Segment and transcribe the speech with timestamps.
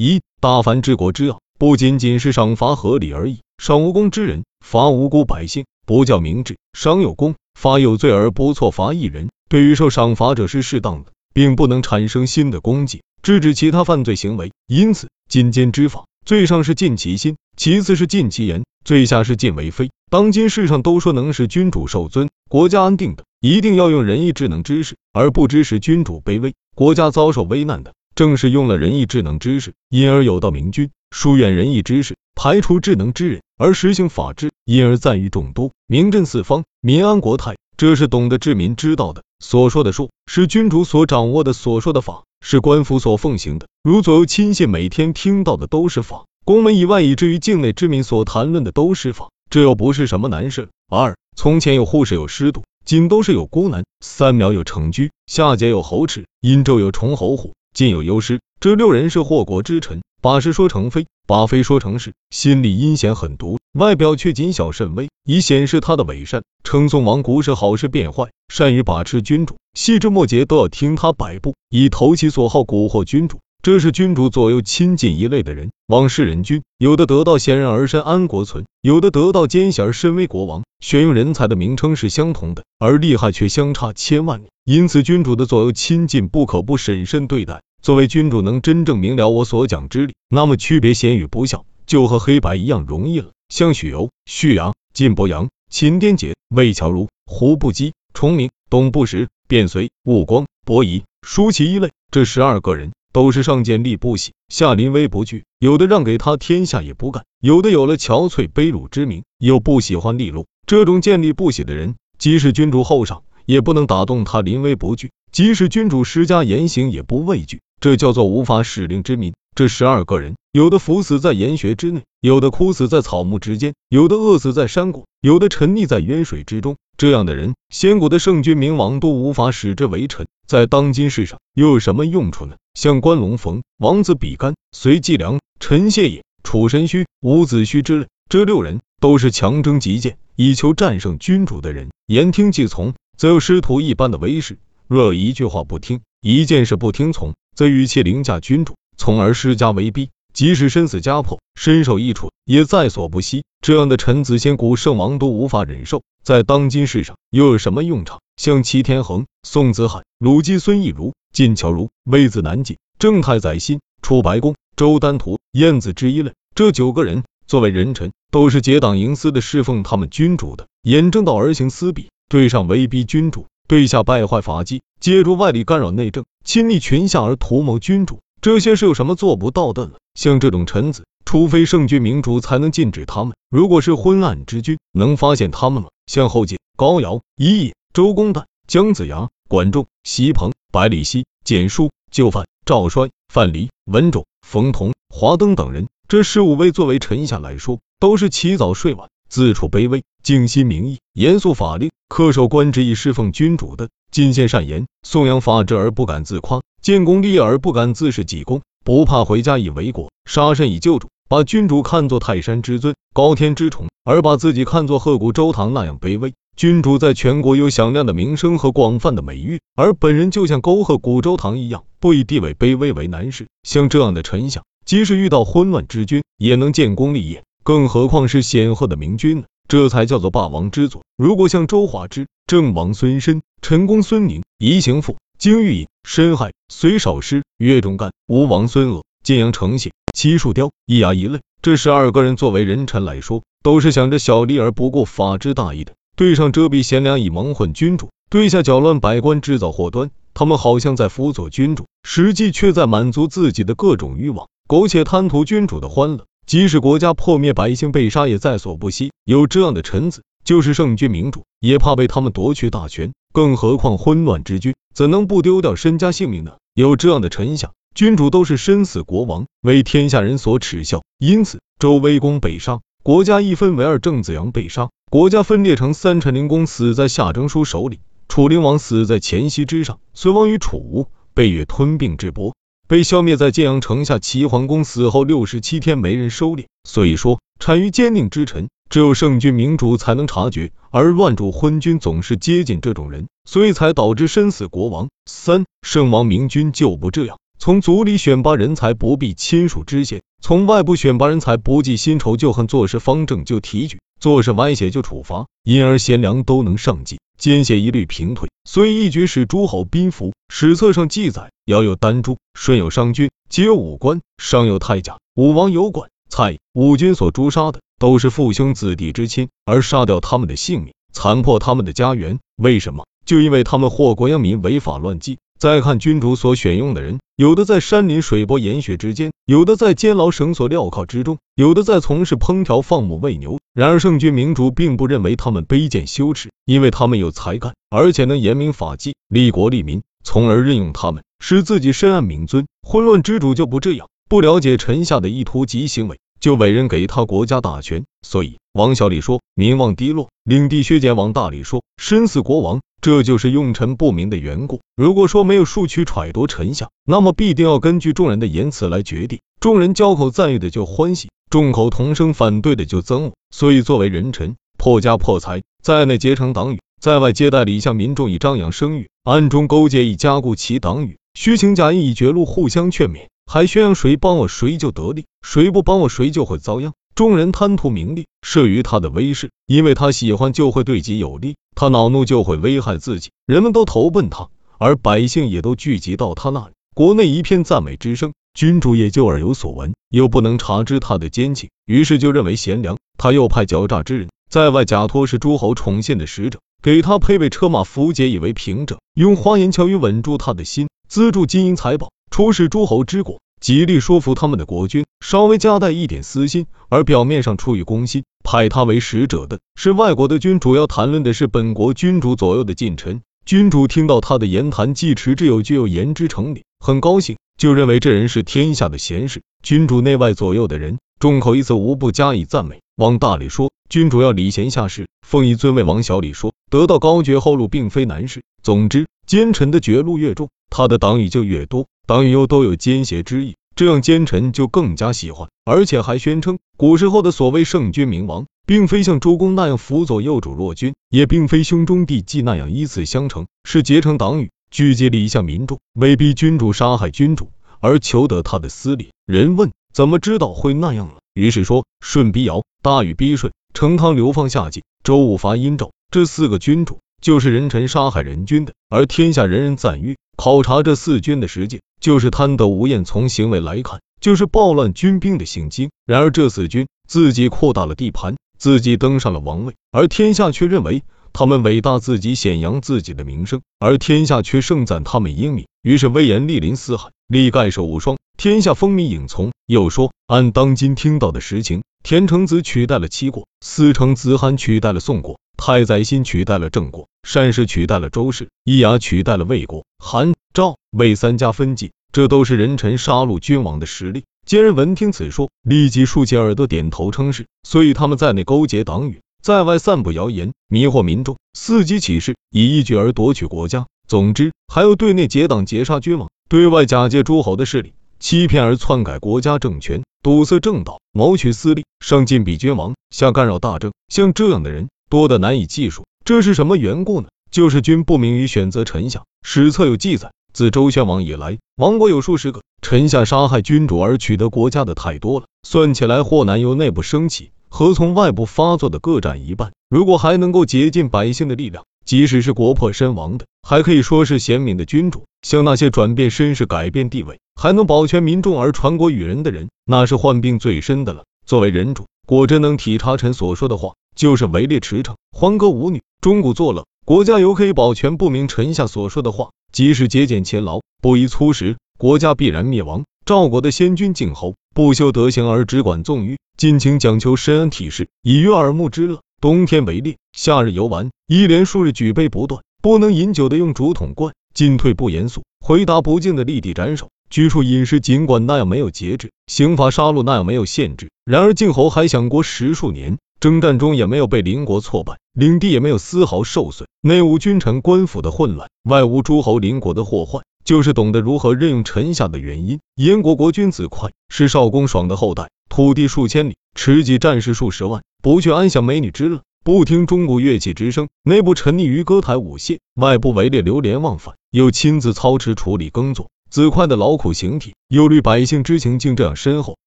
[0.00, 3.40] 一大凡治国之要，不仅仅是赏罚合理而已。
[3.60, 9.28] 赏无功之人，罚无辜百姓，不叫明智；赏有功，罚有罪而不错罚一人。
[9.48, 14.52] 对于受赏罚者是适当的，并不能产生新的功绩，制止其他犯罪行为。
[14.68, 19.90] 因此，禁奸之法，最上是尽其心，其次是尽其言，最下是尽为非。
[20.12, 27.94] 当今世上都说能使君主受尊、国家安定的，一定要用仁义智能知识，而不知使君主卑微、国家遭受危难的。
[28.18, 37.54] 正是用了仁义智能之士，因而有道明君，疏远仁义之士，排除智能之人，而实行法治，因而赞誉众多，名震四方，民安国泰。
[37.76, 39.22] 这是懂得治民之道的。
[39.38, 43.68] 所说的术，是君主所掌握的；所说的法，是官府所奉行的。
[43.84, 50.70] 如左右亲信每天听到的都是法，宫门以外以至于境内之民所谈论的都是法，这又不是什么难事。
[50.88, 53.84] 二，从前有护士，有师督，今都是有孤男。
[54.00, 57.52] 三苗有成居，下节有侯齿，殷纣有崇侯虎。
[57.78, 66.42] 尽有优师，这六人是祸国之臣，把事说成非，把非说成是，心里阴险狠毒，外表却谨小慎微，以显示他的伪善。
[66.64, 73.38] 称颂王古是好事变坏，善于把持君主，细枝末节都要听他摆布，以投其所好蛊惑君主。
[73.62, 80.64] 这是君主左右亲近一类的人，王室人君，有的得到贤人而身安国存，有的得到奸险而身为国王。
[80.80, 84.46] 选用人才的名称是相同的，而利害却相差千万里。
[84.64, 87.62] 因此，君主的左右亲近不可不审慎对待。
[87.82, 93.30] 作为君主，能真正明了我所讲之理，那么区别贤与不孝，就和黑白一样容易了。
[93.48, 105.44] 像许由、旭阳、晋伯阳、秦颠杰、魏乔如、胡不羁、崇明、董不识、卞随、吴光、伯夷、舒淇一类，这十二个人都是上见利不喜，下临危不惧。
[105.58, 110.46] 有的让给他天下也不干，有的有了憔悴卑辱之名，又不喜欢利禄。
[110.66, 117.60] 这种见利不喜的人，即使君主厚赏，也不能打动他临危不惧；即使君主施加严刑，也不畏惧。
[117.80, 119.34] 这叫做无法使令之民。
[119.54, 126.76] 这十二个人，有的伏死在岩穴之内，有的枯死在草木之间，有的饿死在山谷，有的沉溺在渊水之中。
[126.96, 132.56] 这样的人，先古的圣君明王都无法使之为臣，在当今世上又有什么用处呢？
[132.74, 144.58] 像关龙逢、王子比干、隋季良、陈谢也、楚神虚、伍子胥之类，这六人都是强征极谏，以求战胜君主的人，言听计从，则有师徒一般的威势。
[144.86, 147.34] 若有一句话不听，一件事不听从。
[147.54, 153.42] 则语气凌驾君主，从而施加威逼，即使身死家破，身受异处，也在所不惜。
[153.60, 158.20] 这样的臣子，先古圣王都无法忍受，在当今世上又有什么用场？
[158.36, 173.46] 像齐天恒、宋子海、鲁姬孙逸如、晋乔如、魏子南进、郑太宰辛、楚白公、周丹图、晏子之一类，这九个人作为人臣，都是结党营私的侍奉他们君主的，严正道而行私弊，对上威逼君主。
[173.68, 179.92] 对下败坏法纪，借助外力干扰内政，亲逆群下而图谋君主，这些是有什么做不到的呢？
[180.14, 183.34] 像这种臣子，除非圣君明主才能禁止他们。
[183.50, 185.90] 如果是昏暗之君，能发现他们吗？
[186.06, 199.10] 像后晋高尧、伊尹、周公旦、姜子牙、管仲、席鹏、百里奚、简书、就范、赵衰、范蠡、文种、冯同、华登等人，这十五位作为臣下来说，都是起早睡晚。
[199.28, 216.32] 自处卑微，静心明义，严肃法令，恪守官职以侍奉君主的，进献善言，颂扬法治而不敢自夸，建功立业而不敢自恃己功，不怕回家以为国，杀身以救主，把君主看作泰山之尊，高天之宠，而把自己看作鹤骨周堂那样卑微。
[216.56, 223.46] 君主在全国有响亮的名声和广泛的美誉，而本人就像沟壑古周堂一样，不以地位卑微为难事。
[223.62, 227.44] 像这样的臣相，即使遇到昏乱之君，也能建功立业。
[227.62, 229.44] 更何况是显赫的明君呢？
[229.68, 231.02] 这才叫做霸王之祖。
[231.18, 245.92] 如果像周华之、郑王孙申、陈宫孙宁、宜行父、金玉隐、申亥、隋少师、岳仲干、吴王孙鄂、晋阳丞相、齐树雕、易牙一类，这十二个人作为人臣来说，都是想着小利而不顾法之大义的。
[246.16, 256.24] 对上遮蔽贤良以蒙混君主，对下搅乱百官制造祸端，他们好像在辅佐君主，实际却在满足自己的各种欲望，苟且贪图君主的欢乐。
[256.48, 259.12] 即使国家破灭，百姓被杀，也在所不惜。
[259.26, 263.12] 有这样的臣子，就是圣君明主，也怕被他们夺去大权。
[263.34, 266.52] 更何况昏乱之君，怎能不丢掉身家性命呢？
[266.72, 271.02] 有这样的臣下，君主都是身死国亡，为天下人所耻笑。
[271.18, 276.18] 因此，周威公被杀，国家一分为二；郑子阳被杀，国家分裂成三。
[276.18, 282.54] 陈灵公死在夏征舒手里，楚灵王死在前溪之上，隋王与楚吴被越吞并至亳。
[282.88, 295.10] 被消灭在建阳城下，齐桓公死后六十七天没人收敛，所以说产于奸佞之臣，只有圣君明主才能察觉，而乱主昏君总是接近这种人，所以才导致身死国亡。
[295.26, 308.47] 三圣王明君就不这样，从族里选拔人才不必亲属之嫌，从外部选拔人才不计新仇旧恨，做事方正就提举，做事歪斜就处罚，因而贤良都能上进，奸邪一律平退。
[308.68, 310.34] 所以一举使诸侯宾服。
[310.52, 316.58] 史册上记载，尧有丹朱，舜有商君，皆有武官，商有太甲，武王有管蔡。
[316.74, 323.06] 五军所诛杀的都是父兄子弟之亲，而杀掉他们的性命，残破他们的家园，为什么？
[323.24, 325.38] 就因为他们祸国殃民，违法乱纪。
[325.58, 333.58] 再看君主所选用的人，有的在山林水泊岩穴之间，有的在监牢绳索镣铐之中，有的在从事烹调放牧喂牛。
[333.74, 342.64] 然而圣君明主并不认为他们卑贱羞耻，因为他们有才干，而且能严明法纪，利国利民，从而任用他们，使自己深谙明尊。
[342.82, 348.04] 混乱之主就不这样，不了解臣下的意图及行为，就委任给他国家大权。
[348.22, 352.80] 所以王小李说民望低落，领地削减；王大李说身死国亡。
[353.08, 354.82] 这就是用臣不明的缘故。
[354.94, 359.38] 如果说没有庶觑揣度臣下，那么必定要根据众人的言辞来决定。
[359.60, 363.32] 众人交口赞誉的就欢喜，众口同声反对的就憎恶。
[363.50, 376.92] 所以作为人臣，破家破财，在内结成党羽，在外接待礼向民众以张扬声誉，暗中勾结以加固其党羽，虚情假意以绝路，互相劝勉，还宣扬谁帮我谁就得利，谁不帮我谁就会遭殃。
[377.18, 392.96] 众人贪图名利，慑于他的威势，因为他喜欢就会对己有利，他恼怒就会危害自己，人们都投奔他，而百姓也都聚集到他那里，国内一片赞美之声，君主也就耳有所闻，又不能察知他的奸情，于是就认为贤良。
[393.16, 403.40] 他又派狡诈之人在外假托是诸侯宠信的使者，给他配备车马符节以为凭证，用花言巧语稳住他的心，资助金银财宝，出使诸侯之国。
[403.60, 413.20] 极力说服他们的国君，稍微夹带一点私心，而表面上出于公心，派他为使者的是外国的君主，要谈论的是本国君主左右的近臣。
[413.44, 419.42] 君主听到他的言谈，既持之有据，又言之成理，很高兴，就认为这人是天下的贤士。
[419.62, 422.80] 君主内外左右的人，众口一词，无不加以赞美。
[422.96, 425.82] 往大里说，君主要礼贤下士，奉以尊位。
[425.82, 428.42] 往小里说，得到高爵后路并非难事。
[428.62, 431.86] 总之，奸臣的绝路越重，他的党羽就越多。
[432.06, 447.50] 党羽又都有奸邪之意，这样奸臣就更加喜欢，而且还宣称，古时候的所谓圣君明王，并非像周公那样辅佐幼主弱君，也并非兄终弟继那样依次相承，是结成党羽，聚集了一下民众，威逼君主杀害君主，
[447.80, 449.10] 而求得他的私利。
[449.26, 451.16] 人问怎么知道会那样了？
[451.34, 460.16] 于是说舜逼尧，大禹逼舜，成汤流放夏桀，周武伐殷纣，这四个君主就是人臣杀害人君的，而天下人人赞誉。
[460.36, 463.04] 考察这四君的实践，就是贪得无厌。
[463.04, 465.90] 从行为来看，就是暴乱军兵的行径。
[466.06, 475.66] 然而这四君自己扩大了地盘，自己登上了王位，而天下却认为他们伟大，自己显扬自己的名声，而天下却盛赞他们英明。
[475.82, 479.50] 于是威严莅临四海，力盖世无双，天下风靡影从。
[479.66, 485.38] 又说，按当今听到的实情，田成子取代了齐国，司成子罕取代了宋国。
[485.58, 494.24] 太宰辛取代了郑国，单氏取代了周氏，伊牙取代了魏国，韩、赵、魏三家分晋，这都是人臣杀戮君王的实力。
[494.46, 497.46] 奸人闻听此说，立即竖起耳朵点头称是。
[497.62, 503.86] 所以他们在内勾结党羽，在外散布谣言，迷惑民众，伺机起事，以一举而夺取国家。
[504.06, 513.92] 总之，还有对内结党劫杀君王，对外假借诸侯的势力，欺骗而篡改国家政权，堵塞正道，谋取私利，上进比君王，下干扰大政。
[514.08, 514.88] 像这样的人。
[515.10, 517.28] 多得难以计数，这是什么缘故呢？
[517.50, 519.22] 就是君不明于选择臣下。
[519.42, 529.72] 史册有记载，自周宣王以来，亡国有数十个，臣下杀害君主而取得国家的太多了，算起来祸难由内部升起，何从外部发作的各占一半。
[529.88, 535.26] 如果还能够竭尽百姓的力量，即使是国破身亡的，还可以说是贤明的君主。
[535.42, 541.24] 像那些转变身世、改变地位，还能保全民众而传国与人的人，那是患病最深的了。
[541.44, 543.92] 作为人主，果真能体察臣所说的话。
[544.16, 549.50] 就是围猎驰骋，欢歌舞女，钟鼓作乐，国家犹可以保全不明臣下所说的话。
[549.70, 553.04] 即使节俭勤劳，不宜粗食，国家必然灭亡。
[553.26, 559.20] 赵国的先君敬侯，不修德行而只管纵欲，尽情讲求深恩体恤，以悦耳目之乐。
[559.40, 567.08] 冬天围猎，夏日游玩，一连数日举杯不断，不能饮酒的用竹筒灌，进退不严肃，回答不敬的立地斩首。
[567.30, 571.10] 居处饮食尽管那样没有节制，刑罚杀戮那样没有限制。
[571.24, 573.18] 然而晋侯还享国十数年。
[573.38, 582.80] 征战中也没有被邻国挫败，领地也没有丝毫受损，内无君臣官府的混乱，外无诸侯邻国的祸患，就是懂得如何任用臣下的原因。
[582.96, 599.78] 燕国国君子快是少公爽的后代，土地数千里，持戟战士数十万，不去安享美女之乐，不听钟鼓乐器之声，内部沉溺于歌台舞榭，外部围猎流连忘返，又亲自操持处理耕作，子快的劳苦形体，忧虑百姓之情竟这样深厚。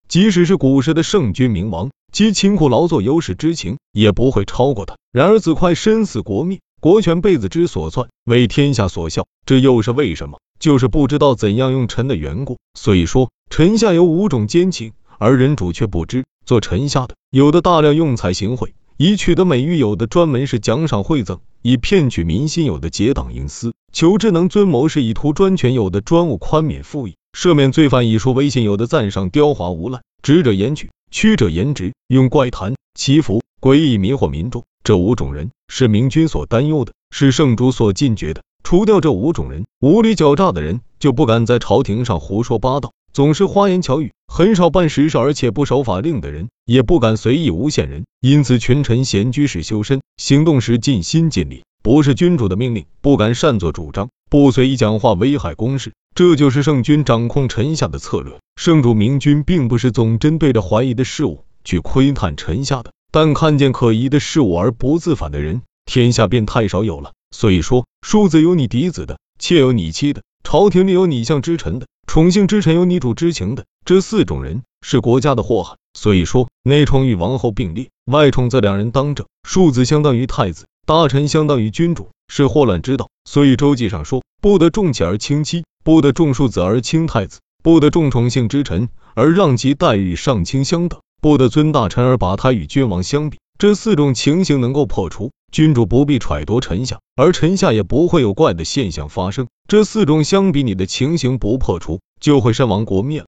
[0.08, 4.96] 即使是古时的圣君明王，其勤苦劳作有史之情，也不会超过他。
[5.12, 10.40] 然而子快身死国灭，国权被子之所篡，为天下所笑，这又是为什么？
[10.58, 12.60] 就是不知道怎样用臣的缘故。
[12.80, 16.24] 所以说，臣下有五种奸情，而人主却不知。
[16.52, 34.66] 做臣下的，有的大量用财行贿，以取得美誉；有的专门是奖赏贿赠，以骗取民心；有的结党营私，求智能尊谋士，以图专权；有的专务宽免赋役，赦免罪犯，以说威信；有的赞赏刁滑无赖，直者言曲，曲者言直，用怪谈、祈福、诡异迷惑民众。
[34.84, 38.42] 这五种人是明君所担忧的，是圣主所禁绝的。
[38.62, 48.06] 除掉这五种人，无理狡诈的人就不敢在朝廷上胡说八道，总是花言巧语，很少办实事，而且不守法令的人，也不敢随意诬陷人。
[48.22, 55.92] 因此，群臣闲居时修身，行动时尽心尽力，不是君主的命令，不敢擅作主张，不随意讲话危害公事。
[56.16, 58.40] 这就是圣君掌控臣下的策略。
[58.56, 67.12] 圣主明君并不是总针对着怀疑的事物去窥探臣下的，但看见可疑的事物而不自反的人，天下便太少有了。
[67.36, 75.78] 所以说，庶子有你嫡子的，妾有你妻的，朝廷里有你相之臣的，宠幸之臣有女主之情的，这四种人是国家的祸害。
[75.94, 79.28] 所以说，内宠与王后并列，外宠则两人当政。
[79.48, 83.08] 庶子相当于太子，大臣相当于君主，是祸乱之道。
[83.24, 93.38] 所以周记上说，不得重妾而轻妻，不得重庶子而轻太子，不得重宠幸之臣而让其待遇上卿相等，不得尊大臣而把他与君王相比。
[93.58, 95.32] 这四种情形能够破除。
[95.52, 99.48] 君主不必揣度臣下，而臣下也不会有怪的现象发生。
[99.68, 103.26] 这四种相比，你的情形不破除，就会身亡国灭。